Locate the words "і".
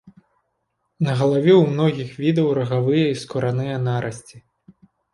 3.13-3.21